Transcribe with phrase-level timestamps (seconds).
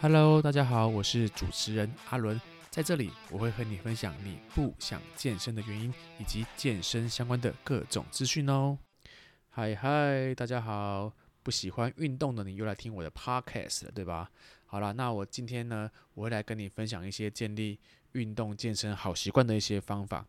[0.00, 8.78] Hello，大家好，我是主持人阿伦，在这里我会和你分享你不想健身的原因，以及健身相关的各种资讯哦。
[9.48, 14.30] 嗨嗨，大家好，不喜欢运动的你又来听我的 Podcast 了，对吧？
[14.66, 17.80] 好了，那我今天呢，我会来跟你分享一些建立
[18.12, 20.24] 运动健身好习惯的一些方法。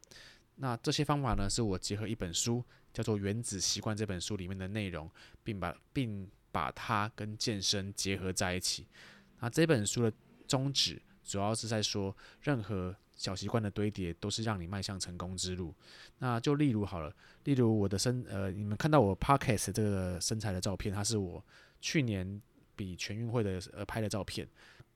[0.55, 5.07] 那这些方法呢，是我结合一本书，叫做《原子习惯》这本书里面的内容，
[5.43, 8.87] 并把并把它跟健身结合在一起。
[9.39, 10.13] 那这本书的
[10.47, 15.73] 宗旨主要是在说，任何小习惯的堆叠都是让你迈向成功之路。
[16.19, 17.13] 那就例如好了，
[17.43, 21.43] 例如我的身，呃，你们看到我 Podcast 这个身材的照片，它是我
[21.81, 22.41] 去年
[22.75, 24.47] 比全运会的呃拍的照片。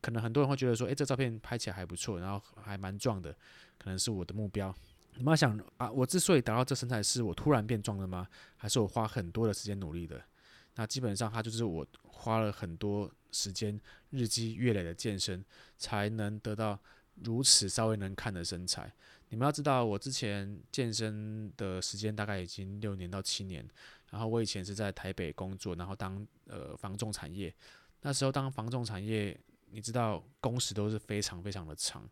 [0.01, 3.31] 可能很多人会觉得说，诶，这照片拍起来还不错，然后还蛮壮的，
[3.77, 4.73] 可能是我的目标。
[5.15, 8.27] 你们要想啊，我之所以达到这身材，是我突然变壮了吗？
[8.57, 10.21] 还是我花很多的时间努力的？
[10.76, 15.46] 那基本上，它就是我花了很多时间，日积月累的健身，
[15.77, 16.80] 才能得到
[17.23, 18.91] 如此稍微能看的身材。
[19.30, 23.63] 你们要知道，我之前健身的时间大概已经六年到七年，
[24.10, 27.54] 然后我以前是在台北工作，然后当呃房仲产业。
[28.02, 32.10] 那时候当房仲产业，你知道工时都是非常非常的长，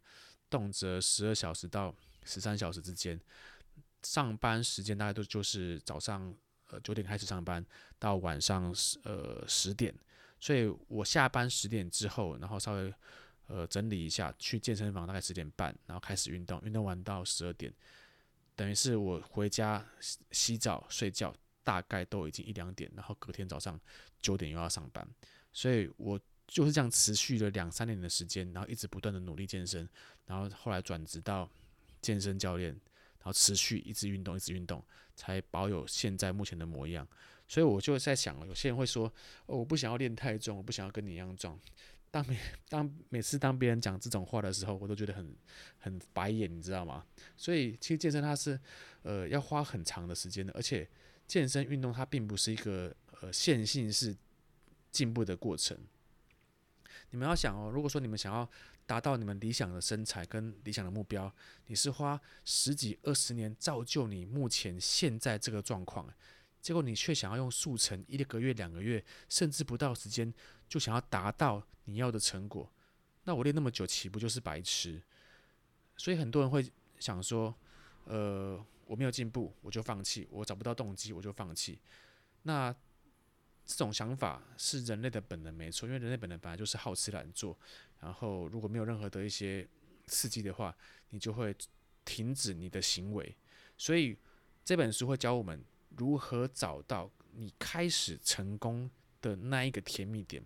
[0.51, 3.19] 动辄十二小时到十三小时之间，
[4.03, 6.31] 上班时间大概都就是早上。
[6.71, 7.63] 呃，九点开始上班，
[7.99, 9.93] 到晚上十呃十点，
[10.39, 12.93] 所以我下班十点之后，然后稍微
[13.47, 17.73] 呃整理一下，去健身房大概十点半，然后开始运动，运动完到十二点，
[18.55, 19.85] 等于是我回家
[20.31, 23.77] 洗澡睡觉，大概都已经一两点，然后隔天早上
[24.21, 25.05] 九点又要上班，
[25.51, 29.87] 所以我就是这样持续了两三年的时间，然后一直不断的努力健身，
[30.25, 31.49] 然后后来转职到
[32.01, 32.79] 健身教练。
[33.21, 34.83] 然后持续一直运动，一直运动，
[35.15, 37.07] 才保有现在目前的模样。
[37.47, 39.11] 所以我就在想，有些人会说
[39.45, 41.59] ：“哦，我不想要练太重，我不想要跟你一样壮。”
[42.09, 45.33] 当每当每次当别人讲这种话的时候，我都觉得很
[45.79, 47.05] 很白眼，你知道吗？
[47.37, 48.59] 所以其实健身它是
[49.03, 50.87] 呃要花很长的时间的，而且
[51.25, 54.13] 健身运动它并不是一个呃线性式
[54.91, 55.77] 进步的过程。
[57.11, 58.49] 你们要想哦，如果说你们想要
[58.85, 61.33] 达到你们理想的身材跟理想的目标，
[61.67, 66.07] 你是花十几二十年造就你目前现在这个状况，
[66.61, 70.33] 结果你却想要用速成一个月、两个月，甚至不到时间
[70.67, 72.69] 就想要达到你要的成果，
[73.23, 75.01] 那我练那么久，岂不就是白痴？
[75.97, 77.53] 所以很多人会想说，
[78.05, 81.79] 呃，我没有进步，我就放弃；我找不到动机，我就放弃。
[82.43, 82.75] 那
[83.65, 87.57] 这种想法是人类的本能，没错，因为人类本能本来就是好吃懒做。
[88.01, 89.65] 然后如果没有任何的一些
[90.07, 90.75] 刺激的话，
[91.11, 91.55] 你就会
[92.03, 93.33] 停止你的行为。
[93.77, 94.17] 所以
[94.65, 95.63] 这本书会教我们
[95.97, 98.89] 如何找到你开始成功
[99.21, 100.43] 的那一个甜蜜点。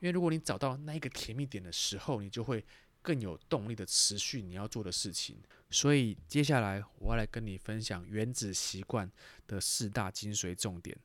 [0.00, 2.64] 因为如果你找到那一个甜蜜点的时候，你就会
[3.02, 5.36] 更有动力的持续你要做的事情。
[5.70, 9.06] 所以接下来我要来跟你分享《原子习惯》
[9.46, 10.96] 的四大精髓重点。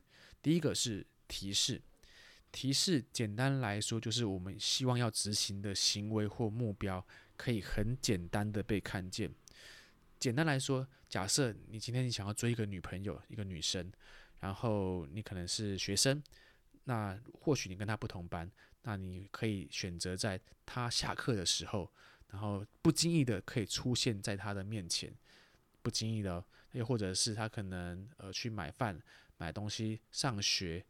[0.42, 1.06] 第一个是。
[1.30, 1.82] 提示，
[2.52, 7.06] 提示，简单来说就是我们希望要执行的行为或目标，
[7.38, 9.32] 可以很简单的被看见。
[10.20, 13.90] 简单来说，假设你今天你想要追一个女朋友，一个女生，
[14.40, 16.22] 然后你可能是学生，
[16.86, 18.52] 那或许你跟她不同班，
[18.82, 21.90] 那你可以选择在她下课的时候，
[22.32, 25.14] 然后不经意的可以出现在她的面前，
[25.82, 29.00] 不经意的，又或者是她可能呃去买饭、
[29.38, 30.84] 买东西、上学。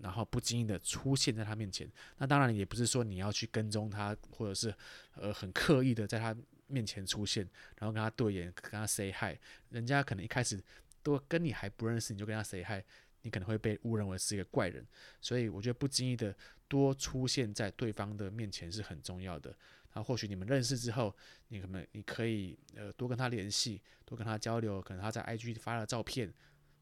[0.00, 4.74] 然后不经意的出现在他面前，那当然也不是说你要去跟踪他，或者是
[5.14, 6.34] 呃很刻意的在他
[6.66, 7.48] 面前出现，
[7.78, 9.38] 然后跟他对眼，跟他 say hi。
[9.68, 10.60] 人家可能一开始
[11.02, 12.82] 都跟你还不认识，你就跟他 say hi，
[13.22, 14.84] 你可能会被误认为是一个怪人。
[15.20, 16.34] 所以我觉得不经意的
[16.66, 19.54] 多出现在对方的面前是很重要的。
[19.92, 21.14] 那或许你们认识之后，
[21.48, 26.32] 你可能你可以呃多跟他联系，多跟他交流，可能他在 IG 发了照片，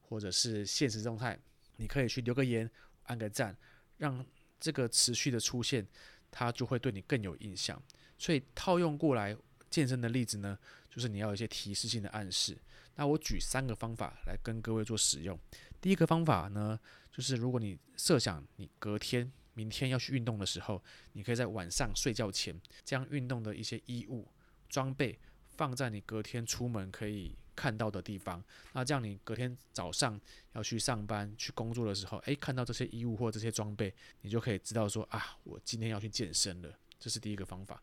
[0.02, 1.36] 或者是现实状态，
[1.76, 2.70] 你可以去留个言。
[3.10, 3.56] 按个赞，
[3.98, 4.24] 让
[4.60, 5.84] 这个持续的出现，
[6.30, 7.82] 他就会对你更有印象。
[8.16, 9.36] 所以套用过来
[9.68, 10.56] 健身的例子呢，
[10.88, 12.56] 就是你要有一些提示性的暗示。
[12.94, 15.36] 那我举三个方法来跟各位做使用。
[15.80, 16.78] 第一个方法呢，
[17.10, 20.82] 就是如果你设想你隔天、明天要去运动的时候，
[21.14, 24.28] 你可以在晚上睡觉前，将运动的一些衣物、
[24.68, 25.18] 装备
[25.56, 28.42] 放在你隔天出门可以看到的地方，
[28.72, 30.18] 那这样你隔天早上
[30.52, 36.72] 要去上班、去工作的时候，诶，看到这些衣物或这些装备，你就可以知道说啊，我今天要去健身了。
[36.98, 37.82] 这是第一个方法。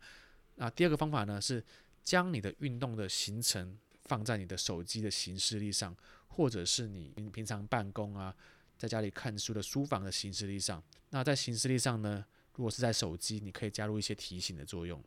[0.56, 1.64] 那第二个方法呢，是
[2.04, 5.96] 将你的运动的行程放在你的手机的行事历上，
[6.28, 8.36] 或者是你平常办公啊，
[8.78, 10.84] 在家里看书的书房的行事历上。
[11.10, 12.26] 那在行事历上呢，
[12.56, 15.04] 如果是在手机，你可以加入一些提醒的作用。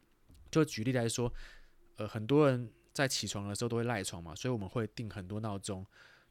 [0.50, 1.32] 就举例来说，
[1.96, 5.86] 呃，很多人在起床的时候都会赖床嘛，所以我们会定很多闹钟，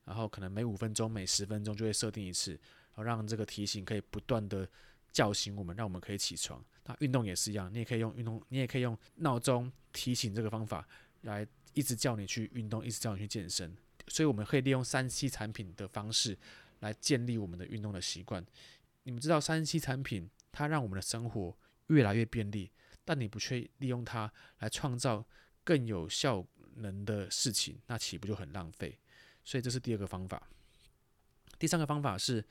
[0.06, 4.68] 然后可能每五分钟、每十分钟就会设定一次，然后让这个提醒可以不断的
[5.12, 6.64] 叫醒我们，让我们可以起床。
[6.86, 10.88] 那运动也是一样，你也可以用运动，你也可以用闹钟提醒这个方法
[11.22, 13.76] 来一直叫你去运动，一直叫你去健身。
[14.08, 16.38] 所以我们可以利用三 C 产品的方式
[16.80, 18.44] 来建立我们的运动的习惯。
[19.04, 21.56] 你们知道三 C 产品它让我们的生活
[21.88, 22.72] 越来越便利，
[23.06, 25.26] 但你不去利用它来创造
[25.70, 26.44] 更有效
[26.78, 28.98] 能的事情，那岂不就很浪费？
[29.46, 30.50] 所以这是第二个方法。
[31.60, 32.44] 第三个方法是，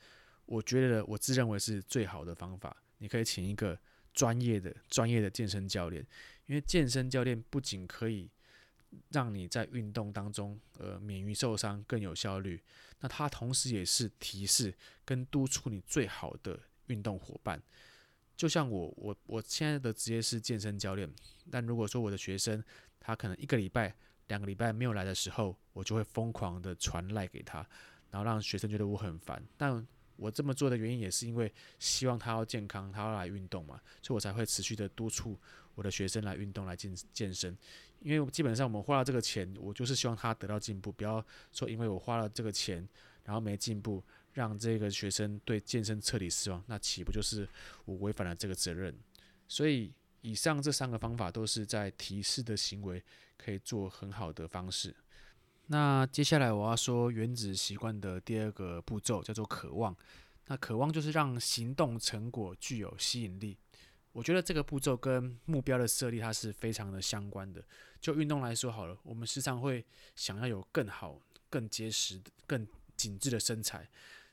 [0.45, 2.73] 我觉得我自认为是最好的方法。
[2.99, 3.77] 你可以请一个
[4.13, 6.01] 专业的、专业的健身教练，
[6.45, 8.31] 因为健身教练不仅可以
[9.09, 12.63] 让你在运动当中，呃，免于受伤，更有效率。
[13.01, 14.73] 那他同时也是提示
[15.03, 16.57] 跟督促你最好的
[16.87, 17.61] 运动伙伴。
[18.37, 21.13] 就像我，我我现在的职业是健身教练，
[21.51, 22.63] 但如果说我的学生
[23.09, 23.91] 他可能一个礼拜、
[24.27, 27.67] 两个礼拜没有来的时候，我就会疯狂的传赖给他，
[28.11, 29.43] 然后让学生觉得我很烦。
[29.57, 35.35] 但我这么做的原因也是因为希望他要健康，他要来运动嘛，所以我才会持续的督促
[35.73, 37.57] 我的学生来运动、来健健身。
[38.01, 42.87] 因为基本上我们花了这个钱，我就是希望他得到进步，不要说因为我花了这个钱，
[43.23, 44.03] 然后没进步，
[44.33, 47.49] 让这个学生对健身彻底失望，那岂不就是
[47.85, 48.95] 我违反了这个责任？
[49.47, 49.91] 所以
[50.21, 53.03] 以上这三个方法都是在提示的行为
[53.37, 54.95] 可以做很好的方式。
[55.67, 59.95] 那接下来我要说原子习惯的第二个步骤叫做渴望。
[60.47, 63.55] 那渴望就是让行动成果具有吸引力。
[64.11, 67.63] 我觉得这个步骤跟目标的设立它是非常的相关的。
[68.01, 69.85] 就运动来说好了，我们时常会
[70.15, 71.21] 想要有更好、
[71.51, 72.67] 更结实、更
[72.97, 73.87] 紧致的身材，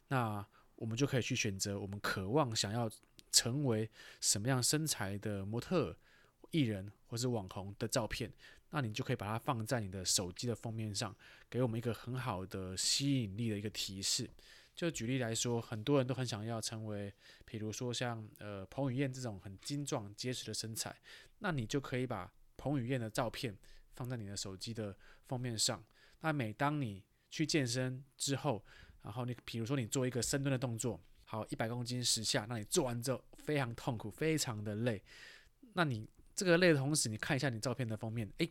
[0.08, 0.44] 那
[0.76, 2.90] 我们就可以去选择我们渴望想要
[3.30, 3.90] 成为
[4.20, 5.96] 什么样身材的模特、
[6.50, 8.32] 艺人或是网红的照片，
[8.70, 11.14] 那你就可以把它放在你的手机的封面上，
[11.48, 14.28] 给我们一个很好的吸引力的一个提示。
[14.74, 17.10] 就举例来说，很多人都很想要成为，
[17.46, 20.94] 比如说像呃彭于晏这种很精壮结实的身材，
[21.38, 23.56] 那你就可以把彭于晏的照片
[23.94, 24.94] 放在你的手机的
[25.26, 25.82] 封面上。
[26.20, 28.62] 那每当你去健身之后，
[29.02, 35.02] 然后你比如说你做一个深蹲的动作，好，一百公斤十下，那你做完之后非常痛苦，非常的累。
[35.72, 38.48] 那你这个累的同时，你看一下你照片的封面，诶，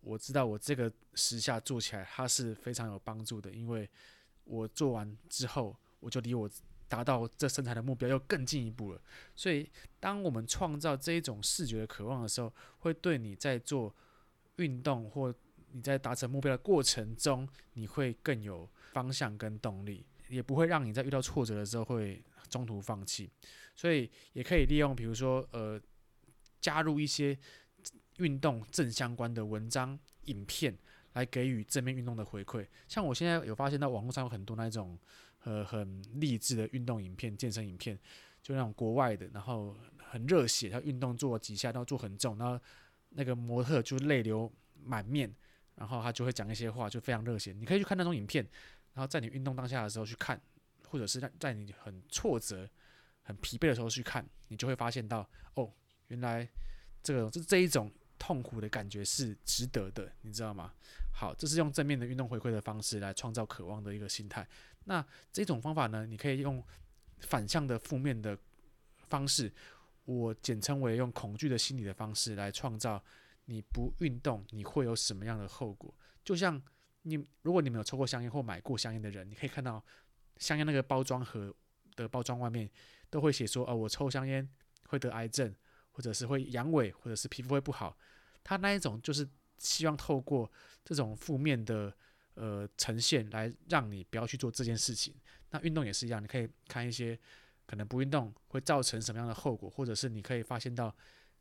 [0.00, 3.90] 我知道我这个十下做起来它是非常有帮助的，因为
[4.44, 6.48] 我做完之后，我就离我
[6.86, 9.02] 达到这身材的目标又更进一步了，
[9.34, 9.68] 所以
[9.98, 13.92] 当我们创造这一种视觉的渴望的时候，会对你在做
[14.56, 15.34] 运动或
[15.72, 23.30] 你在达成目标的过程中，你会更有方向跟动力，也不会让你在遇到挫折的时候会中途放弃。
[23.76, 25.80] 所以也可以利用，比如说呃，
[26.60, 27.38] 加入一些
[28.18, 30.76] 运动正相关的文章、影片，
[31.12, 32.66] 来给予正面运动的回馈。
[32.88, 34.98] 像我现在有发现到网络上有很多那种。
[35.44, 37.98] 呃，很励志的运动影片、健身影片，
[38.40, 42.56] 就那种国外的，然后很热血，他运动做几下，然后做很重，然后
[43.08, 44.48] 那个模特就泪流
[44.84, 45.28] 满面，
[45.74, 47.52] 然后他就会讲一些话，就非常热血。
[47.52, 48.46] 你可以去看那种影片，
[48.94, 50.40] 然后在你运动当下的时候去看，
[50.88, 52.68] 或者是在在你很挫折、
[53.22, 55.72] 很疲惫的时候去看，你就会发现到，哦，
[56.08, 56.48] 原来
[57.02, 60.72] 这个这这一种痛苦的感觉是值得的，你知道吗？
[61.12, 64.46] 好，这是用正面的运动回馈的方式来创造渴望的一个心态。
[64.84, 66.62] 那这种方法呢，你可以用
[67.20, 68.36] 反向的负面的
[69.08, 69.52] 方式，
[70.04, 73.02] 我简称为用恐惧的心理的方式来创造
[73.44, 75.94] 你不运动你会有什么样的后果。
[76.24, 76.60] 就像
[77.02, 79.84] 你，如果你没有抽过香烟或买过香烟的人，你可以看到
[80.38, 81.54] 香烟那个包装盒
[81.96, 82.68] 的包装外面
[83.10, 84.48] 都会写说，哦，我抽香烟
[84.88, 85.54] 会得癌症，
[85.90, 87.96] 或者是会阳痿，或者是皮肤会不好。
[88.42, 89.28] 他那一种就是
[89.58, 90.50] 希望透过
[90.84, 91.94] 这种负面的。
[92.34, 95.14] 呃，呈现来让你不要去做这件事情。
[95.50, 97.14] 那运动也是一样，你可以看一些
[97.66, 100.96] 可能不运动会造成什么样的后果，或者是你可以发现到，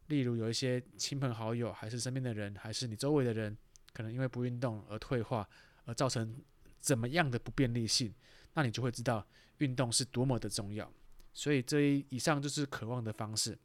[0.08, 3.58] 例如有一些亲朋好友，还是身边的人，还是你周围的人，
[3.94, 5.48] 可能因为不运动而退化，
[5.86, 6.42] 而造成
[6.80, 8.14] 怎么样的不便利性，
[8.54, 9.26] 那你就会知道
[9.58, 10.92] 运动是多么的重要。
[11.34, 13.58] 所以这一以上就是渴望的方式。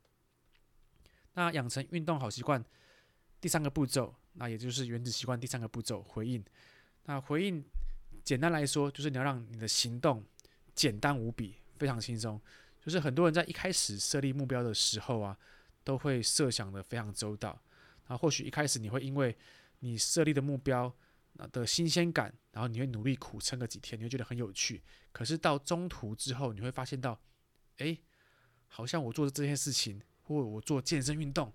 [1.34, 2.64] 那养成运动好习惯
[3.40, 6.44] 第三个步骤，那也就是原子习惯第三个步骤，回应。
[7.04, 7.64] 那回应，
[8.24, 10.24] 简单来说，就是你要让你的行动
[10.74, 12.40] 简单无比，非常轻松。
[12.80, 15.36] 就是很多人在一开始设立目标的时候啊，
[15.82, 17.60] 都会设想得非常周到。
[18.06, 19.36] 那或许一开始你会因为
[19.86, 20.92] 你设立的目标
[21.52, 24.82] 的新鲜感，然后你会努力苦撑个几天，你会觉得很有趣。
[25.12, 27.20] 可是到中途之后，你会发现到，
[27.76, 28.02] 诶，
[28.66, 31.52] 好像我做的这些事情，或我做健身运动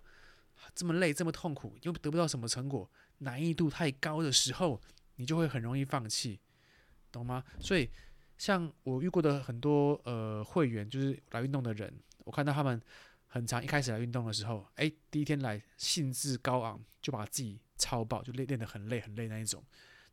[0.73, 4.79] 这么累、这么痛苦，又得不到什么成果，难易度太高的时候，
[5.15, 6.39] 你就会很容易放弃，
[7.11, 7.43] 懂吗？
[7.59, 7.89] 所以，
[8.37, 12.81] 像我遇过的很多呃会员，就是来运动的人，我看到他们
[13.33, 19.63] 很长一开始来运动的时候，哎，第一天来兴致高昂，就把自己超爆，就练练得很累很累那一种，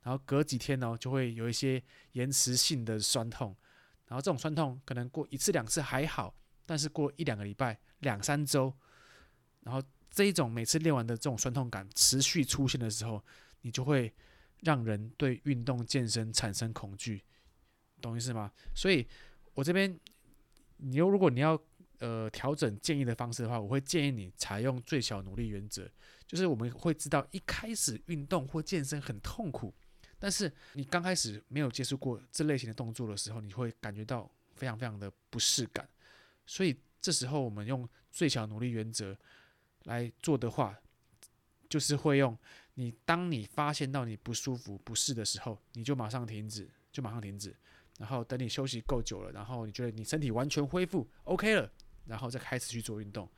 [0.02, 1.82] 然后隔几天呢，就会有一些
[2.12, 3.56] 延迟性的酸痛，
[4.06, 6.32] 然后这种酸痛可能过一次两次还好，
[6.64, 8.72] 但是过一两个礼拜、两三周，
[9.62, 9.82] 然后
[10.12, 13.20] 这一种每次练完的这种酸痛感持续出现的时候，
[13.62, 14.14] 你就会
[14.60, 17.24] 让人对运动健身产生恐惧，
[18.00, 18.52] 懂意思吗？
[18.76, 19.04] 所以
[19.54, 19.98] 我这边，
[20.76, 21.60] 你又如果你要
[21.98, 25.90] 呃调整建议的方式的话，我会建议你采用最小努力原则，
[26.26, 29.74] 就是我们会知道一开始运动或健身很痛苦，
[30.18, 35.88] 但是你刚开始没有接触过这类型的动作的时候，你会感觉到非常非常的不适感，
[36.46, 39.16] 所以这时候我们用最小努力原则
[39.84, 40.76] 来做的话，
[41.68, 42.36] 就是会用。
[42.74, 47.52] 你当你发现到你不舒服、不适的时候，你就马上停止，就马上停止，
[47.98, 51.68] 然后等你休息够久了，然后你觉得你身体完全恢复 OK 了，
[52.08, 53.28] 然后再开始去做运动。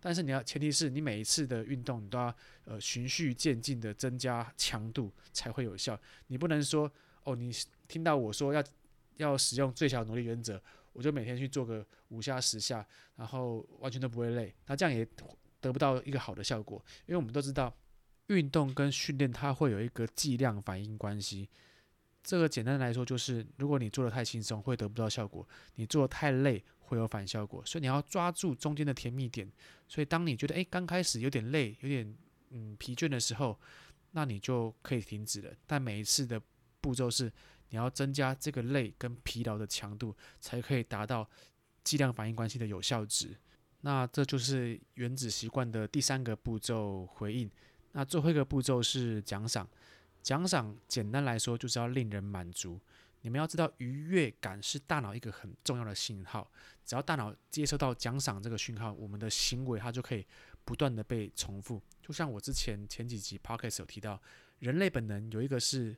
[0.00, 2.34] 但是你要前提是你每一次的运动，你都要
[2.64, 6.00] 呃循序渐进的增加强度才会有效。
[6.28, 6.90] 你不能说
[7.24, 7.52] 哦，你
[7.86, 8.64] 听到我说要
[9.16, 10.58] 要使用最小努力原则，
[10.94, 15.06] 我就每天去做个五下十下，然后完全都不会累，那这样也
[15.60, 17.76] 得不到一个好的效果，因为我们都知道。
[18.28, 21.48] 运动跟训练它会有一个剂量反应关系，
[22.22, 25.44] 这个简单来说就是，如果你做的太轻松会得不到效果，
[25.74, 29.48] 你做的太累会有反效果，所以你要抓住中间的甜蜜点。
[29.86, 32.16] 所以当你觉得诶刚开始有点累、有点
[32.50, 33.56] 嗯疲倦的时候，
[34.10, 35.52] 那你就可以停止了。
[35.68, 36.42] 但每一次的
[36.80, 37.32] 步骤是
[37.68, 41.28] 你要增加这个累跟疲劳的强度，才可以达到
[41.84, 43.36] 剂量反应关系的有效值。
[43.82, 47.48] 那这就是原子习惯的第三个步骤回应。
[47.92, 49.68] 那最后一个步骤是奖赏，
[50.22, 52.80] 奖赏简单来说就是要令人满足。
[53.22, 56.50] 你们要知道，愉悦感是大脑一个很重要的信号。
[56.84, 60.26] 只要大脑接收到奖赏这个讯号，我们的行为它就可以
[60.64, 61.80] 不断的被重复。
[62.02, 64.20] 就像我之前前几集 podcast 有提到，
[64.58, 65.96] 人类本能有一个是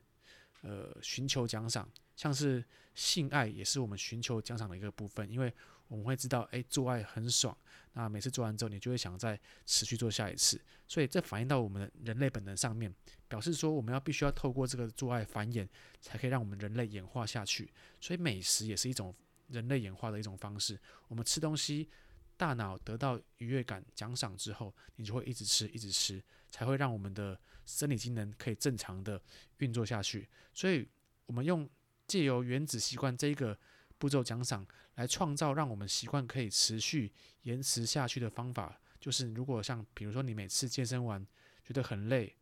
[0.63, 1.89] 呃寻求奖赏，
[2.23, 2.65] 像是
[2.95, 5.53] 性爱也是我们寻求奖赏的一个部分，因为
[5.89, 7.57] 我们会知道，诶，做爱很爽。
[7.95, 9.37] 那每次做完之后，你就会想再
[9.67, 12.95] 持续做下一次，所以这反映到我们的人类本能上面，
[13.27, 15.67] 表示说我们要必须要透过这个做爱繁衍，
[16.01, 17.69] 才可以让我们人类演化下去。
[18.01, 19.13] 所以美食也是一种
[19.49, 20.79] 人类演化的一种方式。
[21.09, 21.89] 我们吃东西，
[22.37, 27.37] 大脑得到愉悦感奖赏之后，你就会一直吃，一直吃，才会让我们的
[27.67, 29.21] 生理机能可以正常的
[29.59, 30.29] 运作下去。
[30.55, 30.89] 所以，
[31.27, 31.69] 我们用
[32.13, 33.59] 借由原子习惯这一个
[33.97, 34.67] 步骤奖赏。
[34.97, 37.11] 来创造让我们习惯可以持续
[37.45, 41.27] 延迟下去的方法，就是如果像比如说你每次健身完
[41.65, 42.37] 觉得很累，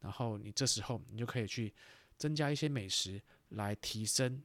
[0.00, 1.72] 然后你这时候你就可以去
[2.18, 3.18] 增加一些美食
[3.48, 4.42] 来提升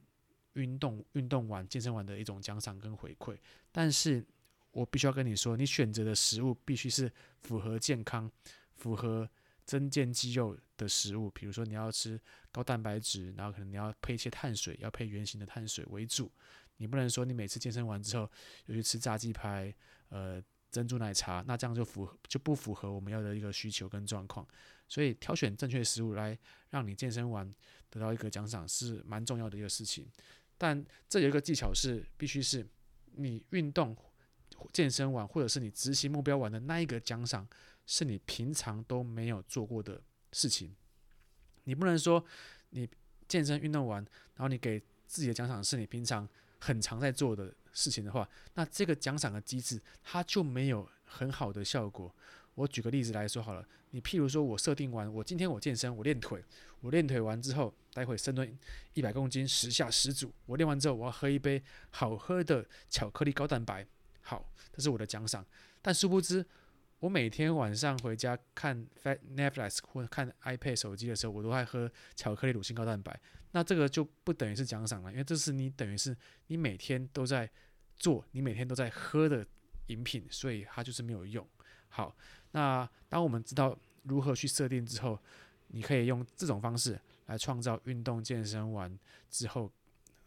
[0.54, 3.36] 运动运动完健身完的一种奖赏跟回馈。
[3.70, 4.24] 但是
[4.70, 7.12] 我必须要跟你说，你选择的食物必须是
[7.42, 8.32] 符合健康、
[8.76, 9.28] 符合
[9.72, 11.30] 增健肌肉的食物。
[11.30, 16.30] 比如说你要吃高蛋白质，然后可能你要配一些碳水，要配圆形的碳水为主。
[16.76, 18.30] 你不能说你每次健身完之后
[18.66, 19.74] 又去吃炸鸡排、
[20.10, 24.46] 呃珍珠奶茶，那这样就符合就不符合我们要的一个需求跟状况。
[24.88, 26.38] 所以挑选正确的食物来
[26.68, 27.50] 让你健身完
[27.88, 30.06] 得到一个奖赏是蛮重要的一个事情。
[30.58, 32.66] 但这有一个技巧是，必须是
[33.16, 33.96] 你运动
[34.72, 37.46] 健身完或者是你执行目标完的那一个奖赏，
[37.86, 40.00] 是你平常都没有做过的
[40.32, 40.74] 事情。
[41.64, 42.24] 你不能说
[42.70, 42.88] 你
[43.28, 44.02] 健身运动完，
[44.34, 46.28] 然后你给自己的奖赏是你平常。
[46.64, 52.14] 很常在做的事情的话，那这个奖赏的机制它就没有很好的效果。
[52.54, 56.40] 我举个例子来说好了，你譬如说我设定完，我今天我健身，我练腿，
[56.80, 58.56] 我练腿完之后，待会深蹲
[58.94, 61.60] 一百公斤十下十组，我练完之后我要喝一杯
[61.90, 63.84] 好喝的巧克力高蛋白，
[64.20, 65.44] 好，这是我的奖赏。
[65.80, 66.46] 但殊不知，
[67.02, 68.86] 我每天晚上回家看
[69.34, 73.20] Netflix 或看 iPad 手机的时候，我都爱喝巧克力乳清高蛋白。
[73.50, 76.16] 那这个就不等于是奖赏了，因为这是你等于是
[76.46, 77.50] 你每天都在
[77.96, 79.44] 做，你每天都在喝的
[79.88, 81.44] 饮品，所以它就是没有用。
[81.88, 82.16] 好，
[82.52, 85.18] 那当我们知道如何去设定之后，
[85.66, 88.96] 你可以用这种方式来创造运动健身完
[89.28, 89.68] 之后，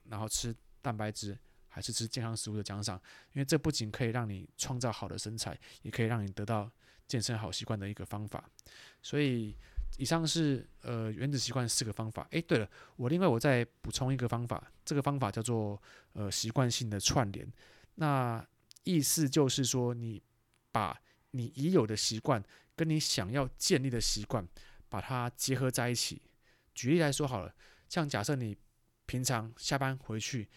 [0.10, 1.38] 然后吃蛋白质
[1.76, 2.96] 还是吃健康食物的奖赏，
[3.34, 6.72] 因为这不仅可以让你创造好的身材，也可以让你得到
[7.06, 8.50] 健身好习惯的一个方法，
[9.02, 9.54] 所以。
[9.98, 12.28] 以上是呃原子习惯四个方法。
[12.32, 17.48] 诶，对了，我另外我再补充一个方法，这个方法叫做呃习惯性的串联。
[17.94, 18.46] 那
[18.84, 20.22] 意思就是说，你
[20.70, 21.00] 把
[21.32, 22.44] 你已有的习惯
[22.76, 24.46] 跟你想要建立的习惯，
[24.90, 26.22] 把它结合在一起。
[26.74, 27.56] 举例来说好了，
[27.88, 28.58] 像假设你
[29.06, 30.50] 平常下班回去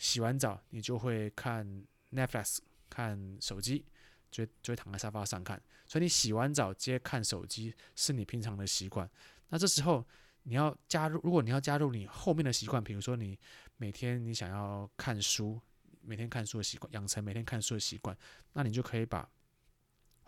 [0.00, 3.84] 洗完澡，你就会看 Netflix，看手机，
[4.30, 5.62] 就就会躺在沙发上看。
[5.86, 9.08] 所以你洗完澡接看手机是你平常的习惯。
[9.50, 10.02] 那这时候
[10.44, 13.38] 你要加入，如果你要加入你后面的习惯，比如说你
[13.76, 15.60] 每天你想要看书，
[16.00, 18.16] 每天看书的习惯，养成每天看书的习惯，
[18.54, 19.28] 那你就可以把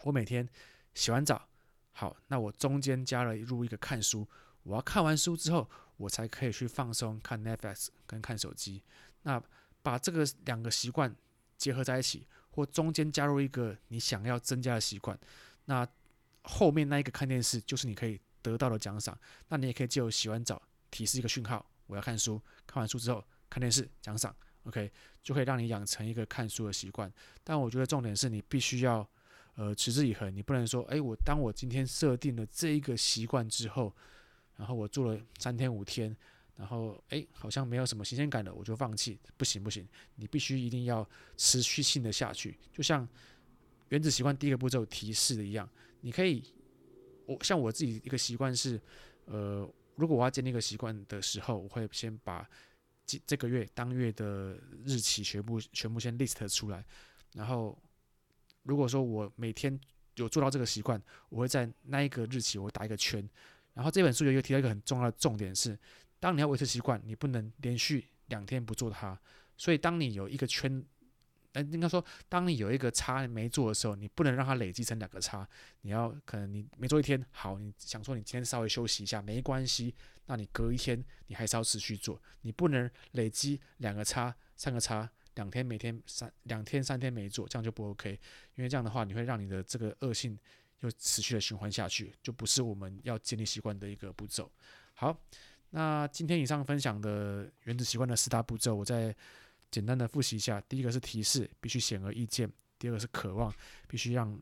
[0.02, 0.46] 我每天
[0.92, 1.48] 洗完澡，
[1.92, 4.28] 好，那我中间加了入一个看书。
[4.64, 8.84] 我要看完书之后，我才可以去放松看 Netflix 跟看手机。
[9.22, 9.42] 那
[9.82, 11.14] 把这个两个习惯
[11.58, 15.18] 结合在一起，或中间加入一个你想要增加的习惯，
[15.64, 15.86] 那
[16.42, 19.16] 后面那一个看电视就是你可以得到的奖赏。
[19.48, 20.60] 那你也可以借由洗完澡
[20.90, 22.40] 提示一个讯号，我要看书。
[22.66, 24.34] 看完书之后看电视奖赏
[24.64, 24.90] ，OK，
[25.22, 27.12] 就可以让你养成一个看书的习惯。
[27.44, 29.08] 但我觉得重点是你必须要
[29.54, 33.94] 呃持之以恒，你不能说，诶，我当我今天设定了这一个习惯之后。
[34.56, 36.14] 然后我做了三天五天，
[36.56, 39.18] 然后哎，好像没有什么新鲜感了，我就放弃。
[39.37, 42.59] 不行不行，你必须一定要持续性的下去。
[42.73, 43.09] 就像
[43.88, 45.68] 原子习惯第一个步骤提示的一样，
[46.00, 46.42] 你可以，
[47.26, 48.80] 我像我自己一个习惯是，
[49.25, 52.49] 呃，如果我要建立一个习惯的时候，我会先把
[53.04, 56.85] 这这个月当月的日期全部全部先 list 出来，
[57.35, 57.76] 然后
[58.62, 59.78] 如果说我每天
[60.16, 63.28] 有做到这个习惯，我会在那一个日期我打一个圈。
[63.75, 65.78] 然后这本书有一个提到一个很重要的重点是，
[66.22, 69.18] 当你要维持习惯，你不能连续两天不做它。
[69.56, 70.80] 所以当你有一个圈，
[71.50, 75.44] 呃，应该说，当你有一个差没做的时候，你不能让它累积成两个差。
[75.80, 79.92] 你要可能你没做一天，好，你想说你今天稍微休息一下没关系，
[80.26, 88.12] 那你隔一天你还是要持续做，你不能累积两个差、三个差，两天每天三两天三天没做，这样就不 OK。
[88.54, 90.38] 因为这样的话，你会让你的这个恶性。
[90.82, 94.50] 就持续的循环下去，就不是我们要建立习惯的一个步骤。
[94.94, 95.16] 好，
[95.72, 99.14] 那今天以上分享的原子习惯的四大步骤，我再
[99.70, 100.61] 简单的复习一下。
[100.62, 103.52] 第一个是提示，必须显而易见；第二个是渴望，
[103.88, 104.40] 必须让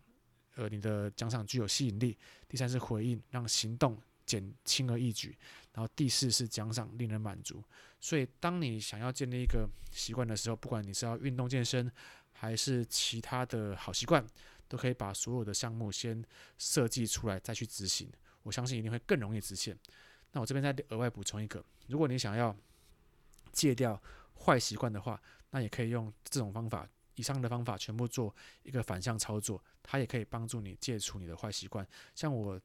[0.56, 2.16] 呃你的奖赏具有吸引力；
[2.46, 5.30] 第三是回应，让行动简轻而易举；
[5.72, 7.62] 然后第四是奖赏令人满足。
[7.98, 11.90] 所以，当你想要建立一个习惯的时候，不管你是要运动健身，
[12.32, 14.24] 还是其他的好习惯。
[14.70, 16.24] 都可以把所有的项目先
[16.56, 18.08] 设计出来，再去执行。
[18.44, 19.76] 我相信一定会更容易实现。
[20.32, 22.54] 那我这边再额外补充一个：如果你想要
[23.52, 24.00] 戒掉
[24.38, 31.86] 坏习惯的话，那也可以用这种方法，以上的方法全部做一个反向操作，它也可以帮助你戒除你的坏习惯。
[32.14, 32.60] 像我，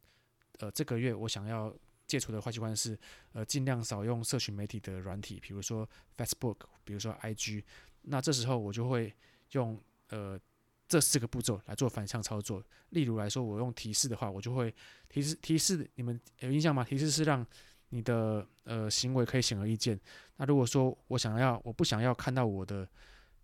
[0.59, 1.75] 呃，这个月我想要
[2.05, 2.97] 戒除的坏习惯是，
[3.33, 7.63] 呃，尽量少用社群媒体的软体，比如说 Facebook，比如说 IG。
[8.03, 9.13] 那这时候我就会
[9.51, 10.39] 用，呃。
[10.87, 12.63] 这四个步骤来做反向操作。
[12.89, 14.73] 例如来说，我用提示的话，我就会
[15.09, 16.83] 提示提示你们有印象吗？
[16.83, 17.45] 提示是让
[17.89, 19.99] 你的呃行为可以显而易见。
[20.37, 22.87] 那如果说我想要我不想要看到我的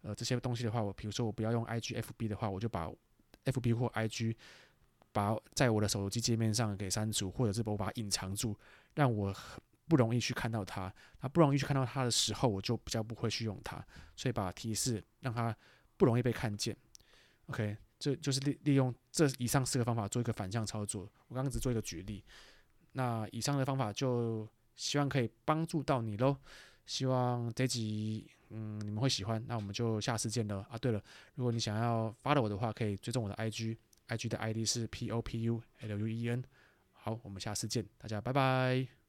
[0.02, 2.92] 呃这些东西的话，我比如说我不要用 IG、FB 的话，我就把
[3.46, 4.36] FB 或 IG
[5.12, 8.56] 把在我的手机界面上给删除，或者是我把它隐藏住，
[8.94, 9.36] 让我
[9.88, 10.94] 不容易去看到它。
[11.22, 13.84] 那不容易去看到它的时候，我就比较不会去用它。
[14.16, 15.56] 所以把提示让它
[15.98, 16.76] 不容易被看见。
[17.52, 21.02] OK，这就是利利用这以上四个方法做一个反向操作。
[21.28, 22.24] 我刚刚只做一个举例，
[22.94, 26.38] 那以上的方法就希望可以帮助到你喽。
[26.86, 29.44] 希望这集嗯你们会喜欢。
[29.48, 30.78] 那我们就下次见了啊。
[30.78, 31.04] 对了，
[31.36, 36.44] 如果你想要 follow 我的话，可以追踪我的 IG，IG 的 ID 是 P O P U L U E N。
[36.94, 39.01] 好，我们下次见，大家拜拜。